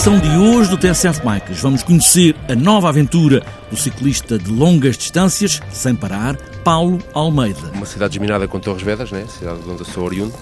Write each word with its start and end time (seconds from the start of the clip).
edição 0.00 0.18
de 0.18 0.30
hoje 0.30 0.70
do 0.70 0.78
TSF 0.78 1.20
Bikes 1.22 1.60
vamos 1.60 1.82
conhecer 1.82 2.34
a 2.48 2.54
nova 2.54 2.88
aventura 2.88 3.44
do 3.70 3.76
ciclista 3.76 4.38
de 4.38 4.50
longas 4.50 4.96
distâncias, 4.96 5.60
sem 5.70 5.94
parar, 5.94 6.36
Paulo 6.64 7.00
Almeida. 7.12 7.70
Uma 7.74 7.84
cidade 7.84 8.14
geminada 8.14 8.48
com 8.48 8.58
Torres 8.58 8.80
Vedras, 8.80 9.12
né? 9.12 9.26
cidade 9.28 9.60
onde 9.68 9.80
eu 9.80 9.84
sou 9.84 10.04
oriundo. 10.04 10.32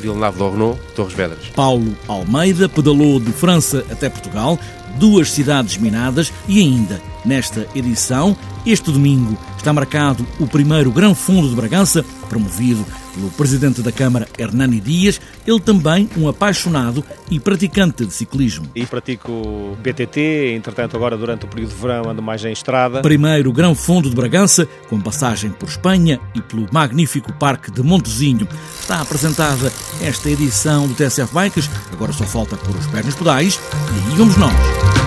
Villeneuve 0.00 0.36
d'Ornon, 0.36 0.74
Torres 0.96 1.12
Vedras. 1.12 1.46
Paulo 1.54 1.96
Almeida 2.08 2.68
pedalou 2.68 3.20
de 3.20 3.30
França 3.30 3.84
até 3.88 4.08
Portugal, 4.08 4.58
duas 4.98 5.30
cidades 5.30 5.76
minadas 5.76 6.32
e 6.48 6.58
ainda, 6.58 7.00
nesta 7.24 7.66
edição, 7.74 8.36
este 8.66 8.90
domingo, 8.90 9.36
está 9.56 9.72
marcado 9.72 10.26
o 10.38 10.46
primeiro 10.46 10.90
Grão 10.90 11.14
Fundo 11.14 11.48
de 11.48 11.54
Bragança, 11.54 12.04
promovido 12.28 12.84
pelo 13.14 13.30
Presidente 13.30 13.80
da 13.80 13.92
Câmara, 13.92 14.28
Hernani 14.36 14.80
Dias, 14.80 15.20
ele 15.46 15.60
também 15.60 16.08
um 16.16 16.28
apaixonado 16.28 17.04
e 17.30 17.38
praticante 17.38 18.04
de 18.04 18.12
ciclismo. 18.12 18.66
E 18.74 18.84
pratico 18.84 19.76
BTT, 19.80 20.54
entretanto 20.56 20.96
agora 20.96 21.16
durante 21.16 21.44
o 21.44 21.48
período 21.48 21.70
de 21.70 21.80
verão 21.80 22.10
ando 22.10 22.20
mais 22.20 22.44
em 22.44 22.52
estrada. 22.52 23.00
Primeiro 23.02 23.52
Grão 23.52 23.74
Fundo 23.74 24.10
de 24.10 24.16
Bragança, 24.16 24.66
com 24.88 25.00
passagem 25.00 25.50
por 25.50 25.68
Espanha 25.68 26.20
e 26.34 26.42
pelo 26.42 26.66
magnífico 26.72 27.32
Parque 27.34 27.70
de 27.70 27.82
Montezinho. 27.82 28.48
Está 28.80 29.00
apresentada 29.00 29.72
esta 30.02 30.28
edição 30.28 30.88
do 30.88 30.94
TSF 30.94 31.32
Bikes, 31.32 31.70
agora 31.92 32.12
só 32.12 32.24
falta 32.24 32.56
pôr 32.56 32.76
os 32.76 32.86
pés 32.88 33.06
nos 33.06 33.14
pedais 33.14 33.60
e 33.72 34.10
aí 34.10 34.16
vamos 34.16 34.36
nós. 34.36 35.03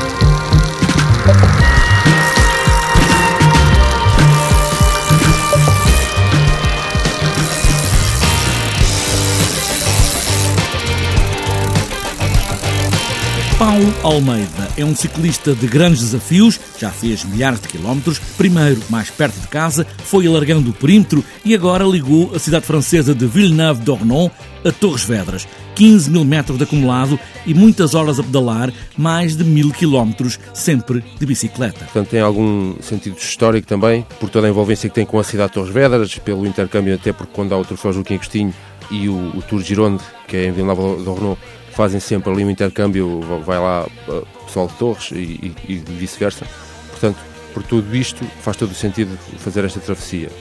Paulo 13.58 13.92
Almeida 14.04 14.70
é 14.78 14.86
um 14.86 14.96
ciclista 14.96 15.56
de 15.56 15.66
grandes 15.66 16.02
desafios, 16.02 16.60
já 16.78 16.92
fez 16.92 17.24
milhares 17.24 17.60
de 17.60 17.68
quilómetros. 17.68 18.20
Primeiro, 18.38 18.80
mais 18.88 19.10
perto 19.10 19.40
de 19.40 19.48
casa, 19.48 19.84
foi 20.04 20.28
alargando 20.28 20.70
o 20.70 20.74
perímetro 20.74 21.26
e 21.44 21.56
agora 21.56 21.84
ligou 21.84 22.36
a 22.36 22.40
cidade 22.40 22.68
francesa 22.68 23.16
de 23.16 23.26
Villeneuve 23.26 23.82
d'Ornon 23.82 24.30
a 24.64 24.72
Torres 24.72 25.04
Vedras. 25.06 25.48
15 25.74 26.12
mil 26.12 26.24
metros 26.24 26.60
de 26.60 26.66
acumulado 26.66 27.20
e 27.48 27.54
muitas 27.56 27.96
horas 27.96 28.20
a 28.20 28.24
pedalar, 28.24 28.72
mais 28.96 29.36
de 29.36 29.44
mil 29.44 29.72
quilómetros, 29.72 30.40
sempre 30.54 31.04
de 31.20 31.26
bicicleta. 31.26 31.86
Portanto, 31.86 32.10
tem 32.10 32.22
algum 32.22 32.76
sentido 32.80 33.18
histórico 33.18 33.68
também, 33.68 34.06
por 34.20 34.30
toda 34.30 34.46
a 34.46 34.50
envolvência 34.52 34.88
que 34.88 34.94
tem 34.94 35.06
com 35.06 35.18
a 35.18 35.24
cidade 35.24 35.50
de 35.50 35.54
Torres 35.56 35.74
Vedras, 35.74 36.16
pelo 36.20 36.46
intercâmbio, 36.46 36.94
até 36.94 37.12
porque 37.12 37.34
quando 37.34 37.54
há 37.54 37.58
o 37.58 37.66
troféu 37.66 37.92
Joaquim 37.92 38.16
Agostinho 38.16 38.54
e 38.92 39.10
o, 39.10 39.16
o 39.36 39.44
Tour 39.50 39.62
Gironde, 39.62 40.04
que 40.28 40.38
é 40.38 40.46
em 40.46 40.52
Villeneuve 40.52 41.04
d'Ornon, 41.04 41.36
fazem 41.78 42.00
sempre 42.00 42.32
ali 42.32 42.44
um 42.44 42.50
intercâmbio, 42.50 43.22
vai 43.46 43.60
lá 43.60 43.86
o 44.08 44.46
pessoal 44.46 44.66
de 44.66 44.74
Torres 44.74 45.12
e, 45.12 45.56
e, 45.70 45.76
vice-versa. 45.76 46.44
Portanto, 46.90 47.20
por 47.54 47.62
tudo 47.62 47.96
isto, 47.96 48.26
faz 48.42 48.58
todo 48.58 48.72
o 48.72 48.74
sentido 48.74 49.16
fazer 49.38 49.64
esta 49.64 49.80
travessia. 49.80 50.32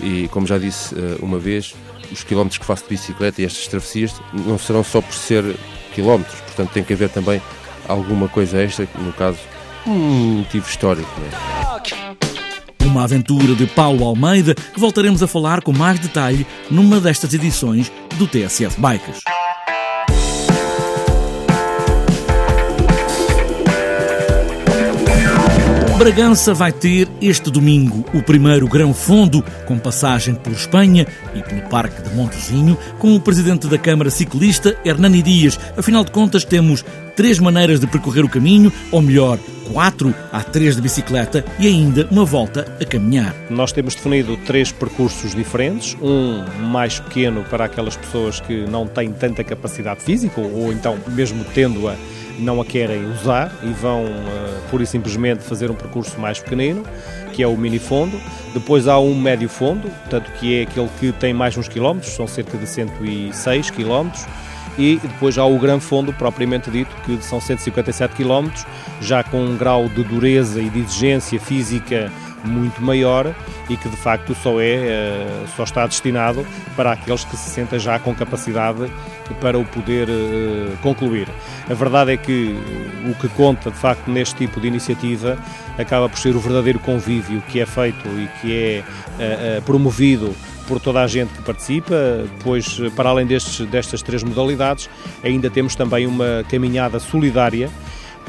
E, 0.00 0.28
como 0.28 0.46
já 0.46 0.58
disse 0.58 0.94
eh, 0.94 1.16
uma 1.20 1.40
vez, 1.40 1.74
os 2.12 2.22
quilómetros 2.22 2.58
que 2.58 2.64
faço 2.64 2.84
de 2.84 2.90
bicicleta 2.90 3.42
e 3.42 3.44
estas 3.44 3.66
travessias 3.66 4.14
não 4.32 4.56
serão 4.56 4.84
só 4.84 5.00
por 5.00 5.12
ser 5.12 5.56
quilómetros, 5.92 6.40
portanto, 6.42 6.70
tem 6.70 6.84
que 6.84 6.92
haver 6.92 7.08
também 7.08 7.42
alguma 7.88 8.28
coisa 8.28 8.62
extra, 8.62 8.86
no 8.96 9.12
caso, 9.12 9.40
um 9.84 10.38
motivo 10.38 10.68
histórico. 10.68 11.10
Né? 11.20 11.30
Uma 12.84 13.02
aventura 13.02 13.56
de 13.56 13.66
Paulo 13.66 14.04
Almeida 14.04 14.54
que 14.54 14.78
voltaremos 14.78 15.20
a 15.20 15.26
falar 15.26 15.62
com 15.62 15.72
mais 15.72 15.98
detalhe 15.98 16.46
numa 16.70 17.00
destas 17.00 17.34
edições 17.34 17.90
do 18.16 18.28
TSF 18.28 18.80
Bikes. 18.80 19.35
Bragança 25.98 26.52
vai 26.52 26.72
ter 26.72 27.08
este 27.22 27.50
domingo 27.50 28.04
o 28.12 28.22
primeiro 28.22 28.68
grão 28.68 28.92
fundo, 28.92 29.42
com 29.64 29.78
passagem 29.78 30.34
por 30.34 30.52
Espanha 30.52 31.06
e 31.34 31.42
pelo 31.42 31.62
Parque 31.70 32.02
de 32.02 32.14
Montezinho, 32.14 32.76
com 32.98 33.16
o 33.16 33.20
presidente 33.20 33.66
da 33.66 33.78
Câmara 33.78 34.10
Ciclista, 34.10 34.78
Hernani 34.84 35.22
Dias. 35.22 35.58
Afinal 35.74 36.04
de 36.04 36.10
contas, 36.10 36.44
temos 36.44 36.84
três 37.16 37.38
maneiras 37.38 37.80
de 37.80 37.86
percorrer 37.86 38.26
o 38.26 38.28
caminho, 38.28 38.70
ou 38.92 39.00
melhor, 39.00 39.38
quatro, 39.72 40.14
há 40.30 40.42
três 40.42 40.76
de 40.76 40.82
bicicleta 40.82 41.42
e 41.58 41.66
ainda 41.66 42.06
uma 42.10 42.26
volta 42.26 42.76
a 42.78 42.84
caminhar. 42.84 43.34
Nós 43.48 43.72
temos 43.72 43.94
definido 43.94 44.36
três 44.44 44.70
percursos 44.70 45.34
diferentes, 45.34 45.96
um 46.02 46.44
mais 46.66 47.00
pequeno 47.00 47.42
para 47.44 47.64
aquelas 47.64 47.96
pessoas 47.96 48.38
que 48.38 48.66
não 48.66 48.86
têm 48.86 49.12
tanta 49.12 49.42
capacidade 49.42 50.02
física 50.02 50.42
ou 50.42 50.70
então 50.70 50.98
mesmo 51.08 51.42
tendo-a 51.54 51.96
não 52.38 52.60
a 52.60 52.64
querem 52.64 53.04
usar 53.10 53.52
e 53.62 53.68
vão 53.68 54.04
uh, 54.04 54.70
pura 54.70 54.82
e 54.82 54.86
simplesmente 54.86 55.42
fazer 55.42 55.70
um 55.70 55.74
percurso 55.74 56.18
mais 56.20 56.38
pequenino, 56.38 56.84
que 57.32 57.42
é 57.42 57.46
o 57.46 57.56
mini 57.56 57.78
fundo. 57.78 58.20
Depois 58.52 58.88
há 58.88 58.98
um 58.98 59.14
médio 59.14 59.48
fundo, 59.48 59.88
portanto 59.88 60.30
que 60.38 60.60
é 60.60 60.62
aquele 60.62 60.88
que 61.00 61.12
tem 61.12 61.32
mais 61.32 61.56
uns 61.56 61.68
quilómetros, 61.68 62.12
são 62.12 62.26
cerca 62.26 62.56
de 62.56 62.66
106 62.66 63.70
quilómetros. 63.70 64.26
E 64.78 64.98
depois 65.02 65.38
há 65.38 65.44
o 65.44 65.58
grande 65.58 65.84
fundo, 65.84 66.12
propriamente 66.12 66.70
dito, 66.70 66.94
que 67.06 67.22
são 67.22 67.40
157 67.40 68.14
quilómetros, 68.14 68.66
já 69.00 69.22
com 69.22 69.42
um 69.42 69.56
grau 69.56 69.88
de 69.88 70.04
dureza 70.04 70.60
e 70.60 70.68
de 70.68 70.80
exigência 70.80 71.40
física 71.40 72.12
muito 72.46 72.82
maior 72.82 73.34
e 73.68 73.76
que 73.76 73.88
de 73.88 73.96
facto 73.96 74.34
só 74.34 74.60
é 74.60 74.74
eh, 74.74 75.44
só 75.56 75.64
está 75.64 75.86
destinado 75.86 76.46
para 76.74 76.92
aqueles 76.92 77.24
que 77.24 77.36
se 77.36 77.50
sentem 77.50 77.78
já 77.78 77.98
com 77.98 78.14
capacidade 78.14 78.90
para 79.40 79.58
o 79.58 79.64
poder 79.64 80.08
eh, 80.08 80.76
concluir. 80.82 81.28
A 81.68 81.74
verdade 81.74 82.12
é 82.12 82.16
que 82.16 82.56
o 83.08 83.14
que 83.14 83.28
conta 83.30 83.70
de 83.70 83.76
facto 83.76 84.08
neste 84.10 84.36
tipo 84.36 84.60
de 84.60 84.68
iniciativa 84.68 85.38
acaba 85.78 86.08
por 86.08 86.18
ser 86.18 86.36
o 86.36 86.40
verdadeiro 86.40 86.78
convívio 86.78 87.42
que 87.48 87.60
é 87.60 87.66
feito 87.66 88.06
e 88.08 88.28
que 88.40 88.54
é 88.54 88.84
eh, 89.18 89.62
promovido 89.64 90.34
por 90.66 90.80
toda 90.80 91.00
a 91.00 91.06
gente 91.06 91.32
que 91.32 91.42
participa, 91.42 91.94
pois 92.42 92.80
para 92.96 93.08
além 93.08 93.24
destes, 93.24 93.64
destas 93.66 94.02
três 94.02 94.22
modalidades, 94.22 94.90
ainda 95.22 95.48
temos 95.48 95.76
também 95.76 96.06
uma 96.06 96.44
caminhada 96.50 96.98
solidária 96.98 97.70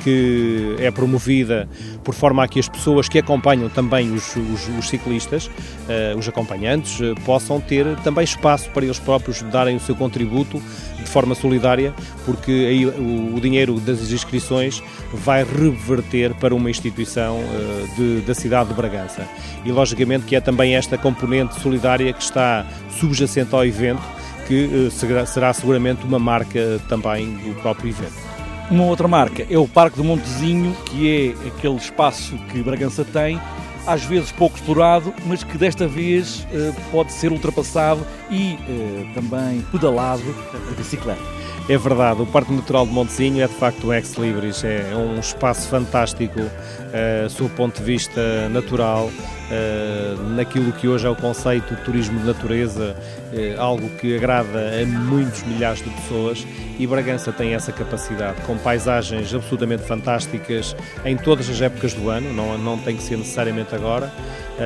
que 0.03 0.75
é 0.80 0.90
promovida 0.91 1.68
por 2.03 2.13
forma 2.13 2.44
a 2.44 2.47
que 2.47 2.59
as 2.59 2.69
pessoas 2.69 3.09
que 3.09 3.19
acompanham 3.19 3.69
também 3.69 4.13
os, 4.13 4.35
os, 4.35 4.68
os 4.78 4.90
ciclistas, 4.90 5.47
uh, 5.47 6.18
os 6.18 6.28
acompanhantes, 6.28 7.00
uh, 7.00 7.16
possam 7.25 7.59
ter 7.59 7.85
também 7.97 8.24
espaço 8.24 8.69
para 8.72 8.85
eles 8.85 9.00
próprios 9.00 9.41
darem 9.44 9.75
o 9.75 9.80
seu 9.80 9.96
contributo 9.96 10.62
de 10.97 11.06
forma 11.06 11.35
solidária, 11.35 11.94
porque 12.25 12.52
aí 12.52 12.85
o, 12.85 13.35
o 13.35 13.41
dinheiro 13.41 13.80
das 13.80 14.12
inscrições 14.12 14.81
vai 15.13 15.44
reverter 15.44 16.34
para 16.35 16.53
uma 16.53 16.69
instituição 16.69 17.38
uh, 17.38 17.96
de, 17.96 18.22
da 18.22 18.34
cidade 18.34 18.69
de 18.69 18.75
Bragança. 18.75 19.28
E 19.66 19.72
logicamente 19.72 20.25
que 20.25 20.35
é 20.35 20.41
também 20.41 20.75
esta 20.75 20.97
componente 20.97 21.59
solidária 21.59 22.14
que 22.14 22.22
está 22.22 22.66
subjacente 23.00 23.53
ao 23.53 23.66
evento, 23.66 24.02
que 24.47 24.90
será, 24.91 25.25
será 25.25 25.53
seguramente 25.53 26.06
uma 26.06 26.19
marca 26.19 26.79
também 26.88 27.29
do 27.34 27.53
próprio 27.62 27.90
evento. 27.90 28.36
Uma 28.69 28.83
outra 28.83 29.07
marca 29.07 29.47
é 29.50 29.57
o 29.57 29.66
Parque 29.66 29.95
do 29.95 30.03
Montezinho, 30.03 30.75
que 30.85 31.35
é 31.39 31.47
aquele 31.47 31.78
espaço 31.78 32.38
que 32.51 32.61
Bragança 32.61 33.05
tem, 33.05 33.39
às 33.85 34.03
vezes 34.03 34.29
pouco 34.29 34.58
explorado, 34.58 35.14
mas 35.25 35.41
que 35.41 35.58
desta 35.58 35.87
vez 35.87 36.41
uh, 36.52 36.75
pode 36.91 37.14
ser 37.14 37.31
ultrapassado 37.31 38.05
e 38.29 38.55
uh, 38.55 39.14
também 39.14 39.61
pedalado 39.72 40.22
de 40.22 40.75
bicicleta. 40.75 41.47
É 41.69 41.78
verdade, 41.78 42.22
o 42.22 42.25
Parque 42.25 42.53
Natural 42.53 42.87
de 42.87 42.93
Montezinho 42.93 43.43
é 43.43 43.47
de 43.47 43.53
facto 43.53 43.87
um 43.87 43.93
ex-libris, 43.93 44.64
é 44.64 44.96
um 44.96 45.19
espaço 45.19 45.67
fantástico 45.67 46.40
uh, 46.40 47.29
sob 47.29 47.52
o 47.52 47.53
ponto 47.58 47.79
de 47.79 47.84
vista 47.84 48.47
natural, 48.47 49.08
uh, 49.08 50.23
naquilo 50.29 50.72
que 50.72 50.87
hoje 50.87 51.05
é 51.05 51.09
o 51.09 51.16
conceito 51.16 51.75
de 51.75 51.81
turismo 51.81 52.22
de 52.22 52.25
natureza, 52.25 52.96
uh, 53.34 53.61
algo 53.61 53.90
que 53.97 54.16
agrada 54.16 54.81
a 54.81 54.85
muitos 54.85 55.43
milhares 55.43 55.84
de 55.84 55.90
pessoas 55.90 56.47
e 56.79 56.87
Bragança 56.87 57.34
tem 57.34 57.53
essa 57.53 57.73
capacidade, 57.73 58.40
com 58.43 58.58
paisagens 58.58 59.34
absolutamente 59.34 59.84
fantásticas 59.84 60.73
em 61.03 61.17
todas 61.17 61.49
as 61.49 61.61
épocas 61.61 61.93
do 61.93 62.09
ano, 62.09 62.34
não, 62.34 62.58
não 62.58 62.78
tem 62.78 62.96
que 62.96 63.03
ser 63.03 63.17
necessariamente 63.17 63.75
agora. 63.75 64.09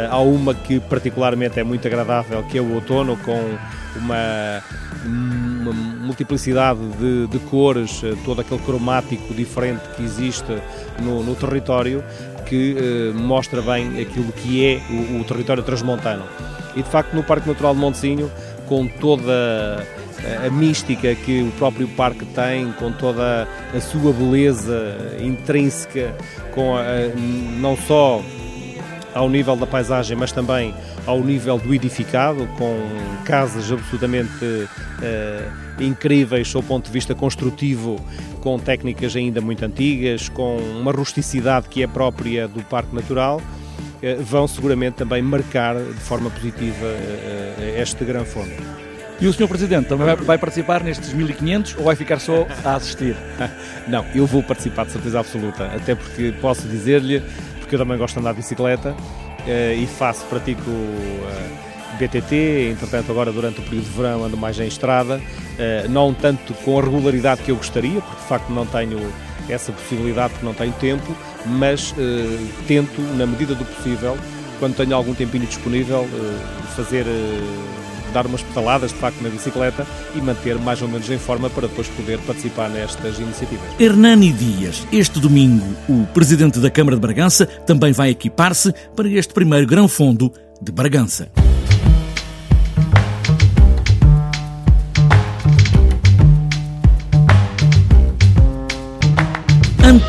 Há 0.10 0.20
uma 0.20 0.54
que 0.54 0.80
particularmente 0.80 1.60
é 1.60 1.64
muito 1.64 1.86
agradável, 1.88 2.44
que 2.44 2.58
é 2.58 2.62
o 2.62 2.76
outono, 2.76 3.18
com 3.18 3.58
uma 3.96 4.62
multiplicidade 6.02 6.80
de, 7.00 7.28
de, 7.28 7.40
cores, 7.40 8.02
todo 8.26 8.42
aquele 8.42 8.60
cromático 8.62 9.34
diferente 9.34 9.82
que 9.96 10.04
existe 10.04 10.52
no, 11.00 11.24
no 11.24 11.36
território, 11.36 12.04
que 12.46 12.76
uh, 12.76 13.18
mostra 13.18 13.62
bem 13.62 14.02
aquilo 14.02 14.32
que 14.34 14.66
é 14.66 14.82
o, 14.90 15.22
o, 15.22 15.24
território 15.24 15.64
transmontano. 15.64 16.24
E 16.76 16.84
de 16.84 16.90
facto, 16.90 17.14
no 17.14 17.24
Parque 17.24 17.48
Natural 17.48 17.74
de 17.74 17.80
Montezinho, 17.80 18.32
com 18.68 18.88
toda 18.88 19.86
a, 20.42 20.48
a 20.48 20.50
mística 20.50 21.16
que 21.16 21.44
o 21.44 21.52
próprio 21.52 21.88
parque 21.90 22.26
tem, 22.26 22.72
com 22.74 22.92
toda 22.92 23.48
a 23.74 23.80
sua 23.80 24.12
beleza 24.12 24.96
intrínseca, 25.22 26.16
com 26.54 26.76
a, 26.76 26.84
não 27.60 27.78
só 27.78 28.22
ao 29.14 29.30
nível 29.30 29.56
da 29.56 29.68
paisagem, 29.68 30.16
mas 30.16 30.32
também 30.32 30.74
ao 31.06 31.20
nível 31.22 31.58
do 31.58 31.74
edificado, 31.74 32.48
com 32.58 32.78
casas 33.26 33.72
absolutamente 33.72 34.46
uh, 34.46 35.82
incríveis 35.84 36.52
do 36.52 36.64
ponto 36.64 36.86
de 36.86 36.92
vista 36.92 37.14
construtivo, 37.14 38.00
com 38.42 38.58
técnicas 38.58 39.16
ainda 39.16 39.42
muito 39.42 39.64
antigas, 39.66 40.30
com 40.30 40.58
uma 40.58 40.92
rusticidade 40.92 41.68
que 41.68 41.84
é 41.84 41.88
própria 41.88 42.48
do 42.48 42.62
Parque 42.64 42.96
Natural, 42.96 43.38
uh, 43.38 44.24
vão 44.24 44.48
seguramente 44.48 44.98
também 44.98 45.22
marcar 45.22 45.76
de 45.76 46.00
forma 46.00 46.30
positiva 46.30 46.86
uh, 46.86 47.80
este 47.80 48.06
Gran 48.06 48.26
Fundo. 48.26 48.52
E 49.22 49.28
o 49.28 49.34
Sr. 49.34 49.48
Presidente 49.48 49.88
também 49.88 50.16
vai 50.16 50.38
participar 50.40 50.84
nestes 50.84 51.14
1500 51.14 51.78
ou 51.78 51.84
vai 51.84 51.96
ficar 51.96 52.20
só 52.20 52.48
a 52.66 52.74
assistir? 52.74 53.16
Não, 53.88 54.04
eu 54.16 54.26
vou 54.26 54.42
participar 54.42 54.86
de 54.86 54.94
certeza 54.94 55.20
absoluta, 55.20 55.66
até 55.66 55.94
porque 55.94 56.34
posso 56.42 56.68
dizer-lhe, 56.68 57.22
porque 57.72 57.76
eu 57.78 57.80
também 57.80 57.98
gosto 57.98 58.16
de 58.16 58.20
andar 58.20 58.32
de 58.32 58.38
bicicleta 58.42 58.94
eh, 59.48 59.76
e 59.76 59.88
faço, 59.88 60.26
pratico 60.26 60.70
eh, 60.70 61.98
BTT, 61.98 62.72
entretanto 62.72 63.10
agora 63.10 63.32
durante 63.32 63.62
o 63.62 63.64
período 63.64 63.86
de 63.86 63.92
verão 63.92 64.26
ando 64.26 64.36
mais 64.36 64.60
em 64.60 64.68
estrada, 64.68 65.22
eh, 65.58 65.86
não 65.88 66.14
tanto 66.14 66.54
com 66.66 66.78
a 66.78 66.84
regularidade 66.84 67.44
que 67.44 67.50
eu 67.50 67.56
gostaria, 67.56 68.02
porque 68.02 68.22
de 68.22 68.28
facto 68.28 68.50
não 68.50 68.66
tenho 68.66 69.00
essa 69.48 69.72
possibilidade 69.72 70.34
porque 70.34 70.46
não 70.46 70.54
tenho 70.54 70.74
tempo, 70.74 71.16
mas 71.46 71.96
tento, 72.68 73.02
na 73.16 73.26
medida 73.26 73.56
do 73.56 73.64
possível, 73.64 74.18
quando 74.60 74.76
tenho 74.76 74.94
algum 74.94 75.14
tempinho 75.14 75.46
disponível, 75.46 76.06
fazer 76.76 77.06
dar 78.12 78.26
umas 78.26 78.42
pedaladas 78.42 78.92
de 78.92 78.98
facto 78.98 79.22
na 79.22 79.30
bicicleta 79.30 79.86
e 80.16 80.22
manter 80.22 80.58
mais 80.60 80.82
ou 80.82 80.88
menos 80.88 81.10
em 81.10 81.18
forma 81.18 81.50
para 81.50 81.68
depois 81.68 81.88
poder 81.90 82.20
participar 82.20 82.70
nestas 82.70 83.20
iniciativas. 83.20 83.66
Hernani 83.80 84.32
Dias, 84.32 84.86
este 84.92 85.20
domingo, 85.20 85.76
o 85.90 86.06
presidente 86.08 86.60
da 86.60 86.70
Câmara 86.70 86.96
de 86.96 87.02
Bragança 87.02 87.46
também 87.46 87.92
vai 87.92 88.10
equipar-se 88.10 88.74
para 88.96 89.10
este 89.10 89.34
primeiro 89.34 89.66
grão 89.66 89.88
fundo 89.88 90.32
de 90.62 90.72
Bragança. 90.72 91.41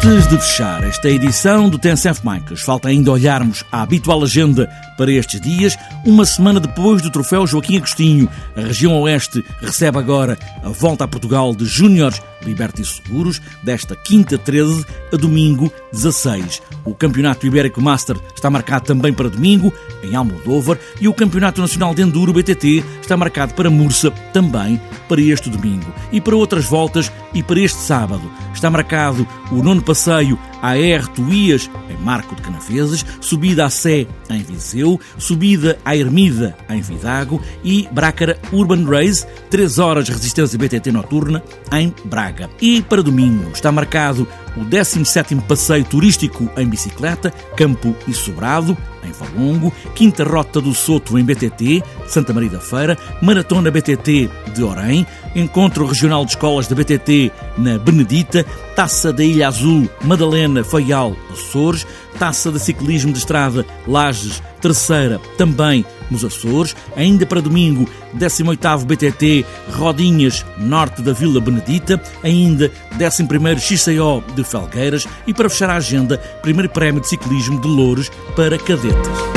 Antes 0.05 0.27
de 0.27 0.37
fechar 0.37 0.83
esta 0.83 1.09
edição 1.09 1.69
do 1.69 1.79
TNCF 1.79 2.27
Micas, 2.29 2.61
falta 2.61 2.89
ainda 2.89 3.13
olharmos 3.13 3.65
a 3.71 3.83
habitual 3.83 4.25
agenda 4.25 4.69
para 4.99 5.13
estes 5.13 5.41
dias. 5.41 5.79
Uma 6.05 6.27
semana 6.27 6.59
depois 6.59 7.01
do 7.01 7.09
troféu 7.09 7.47
Joaquim 7.47 7.77
Agostinho, 7.77 8.29
a 8.57 8.63
região 8.63 9.01
Oeste 9.01 9.45
recebe 9.61 9.99
agora 9.99 10.37
a 10.65 10.71
volta 10.71 11.05
a 11.05 11.09
Portugal 11.09 11.55
de 11.55 11.65
Júniores 11.67 12.21
Liberty 12.45 12.85
Seguros, 12.85 13.41
desta 13.63 13.95
quinta 13.95 14.37
13 14.37 14.85
a 15.13 15.17
domingo 15.17 15.73
16. 15.93 16.61
O 16.85 16.95
Campeonato 16.95 17.47
Ibérico 17.47 17.81
Master 17.81 18.17
está 18.35 18.51
marcado 18.51 18.87
também 18.87 19.13
para 19.13 19.31
domingo, 19.31 19.73
em 20.03 20.17
Almodóvar, 20.17 20.79
e 21.01 21.07
o 21.07 21.15
Campeonato 21.15 21.61
Nacional 21.61 21.95
de 21.95 22.03
Enduro 22.03 22.33
BTT 22.33 22.85
está 23.01 23.17
marcado 23.17 23.55
para 23.55 23.71
Mursa, 23.71 24.11
também 24.33 24.81
para 25.09 25.21
este 25.21 25.49
domingo. 25.49 25.93
E 26.11 26.21
para 26.21 26.37
outras 26.37 26.65
voltas 26.65 27.13
e 27.33 27.43
para 27.43 27.61
este 27.61 27.79
sábado 27.79 28.31
está 28.53 28.69
marcado 28.69 29.27
o 29.51 29.63
nono 29.63 29.83
passeio 29.93 30.39
R 30.63 31.07
Tuías, 31.09 31.71
em 31.91 31.97
Marco 32.03 32.35
de 32.35 32.43
Canafeses, 32.43 33.05
subida 33.21 33.65
à 33.65 33.71
Sé, 33.71 34.07
em 34.31 34.43
Viseu, 34.43 35.01
subida 35.19 35.79
à 35.85 35.97
Ermida, 35.97 36.57
em 36.71 36.81
Vidago 36.81 37.41
e 37.65 37.89
Brácara 37.93 38.39
Urban 38.53 38.85
Race, 38.85 39.27
3 39.51 39.79
horas 39.79 40.09
resistência 40.09 40.59
BTT 40.59 40.93
noturna, 40.93 41.43
em 41.73 41.93
Braga. 42.05 42.49
E 42.61 42.83
para 42.83 43.03
domingo 43.03 43.51
está 43.53 43.73
marcado 43.73 44.27
o 44.57 44.65
17º 44.65 45.43
passeio 45.43 45.85
turístico 45.85 46.49
em 46.57 46.69
bicicleta, 46.69 47.31
Campo 47.57 47.97
e 48.07 48.13
Sobrado, 48.13 48.77
em 49.05 49.11
Valongo, 49.13 49.73
Quinta 49.95 50.25
Rota 50.25 50.61
do 50.61 50.75
Soto 50.75 51.19
em 51.19 51.25
BTT, 51.25 51.83
Santa 52.07 52.33
Maria 52.33 52.51
da 52.51 52.61
Feira, 52.61 52.99
Maratona 53.21 53.71
BTT 53.71 54.31
de 54.55 54.63
Orém, 54.63 55.07
Encontro 55.35 55.87
Regional 55.87 56.25
de 56.25 56.33
Escolas 56.33 56.69
da 56.69 56.77
BTT 56.77 57.33
na 57.59 57.79
Benedita, 57.79 58.45
Taça 58.77 59.13
da 59.13 59.25
Ilha 59.25 59.49
Azul, 59.49 59.89
Madalena, 60.05 60.52
Faial, 60.63 61.17
Açores, 61.33 61.87
Taça 62.19 62.53
de 62.53 62.61
Ciclismo 62.61 63.13
de 63.13 63.19
Estrada, 63.19 63.65
Lages, 63.87 64.43
terceira 64.61 65.21
também 65.37 65.85
nos 66.11 66.25
Açores, 66.25 66.77
ainda 66.95 67.25
para 67.25 67.41
domingo, 67.41 67.89
18º 68.17 68.85
BTT, 68.85 69.47
Rodinhas, 69.73 70.45
norte 70.59 71.01
da 71.01 71.13
Vila 71.13 71.41
Benedita, 71.41 72.01
ainda 72.23 72.71
11º 72.99 73.59
XCO 73.59 74.23
de 74.35 74.45
Felgueiras 74.45 75.07
e 75.27 75.33
para 75.33 75.49
fechar 75.49 75.71
a 75.71 75.77
agenda, 75.77 76.19
primeiro 76.43 76.69
prémio 76.69 77.01
de 77.01 77.09
ciclismo 77.09 77.61
de 77.61 77.69
Louros 77.69 78.11
para 78.37 78.59
cadetes. 78.59 79.32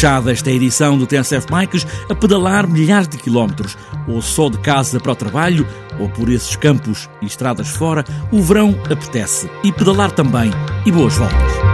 Fechada 0.00 0.32
esta 0.32 0.50
edição 0.50 0.96
do 0.96 1.06
TSF 1.06 1.46
Bikes 1.46 1.86
a 2.08 2.14
pedalar 2.14 2.66
milhares 2.66 3.06
de 3.06 3.18
quilómetros, 3.18 3.76
ou 4.08 4.22
só 4.22 4.48
de 4.48 4.56
casa 4.56 4.98
para 4.98 5.12
o 5.12 5.14
trabalho, 5.14 5.66
ou 5.98 6.08
por 6.08 6.30
esses 6.30 6.56
campos 6.56 7.06
e 7.20 7.26
estradas 7.26 7.68
fora, 7.68 8.02
o 8.32 8.40
verão 8.40 8.74
apetece. 8.90 9.50
E 9.62 9.70
pedalar 9.70 10.10
também. 10.10 10.50
E 10.86 10.90
boas 10.90 11.18
voltas. 11.18 11.69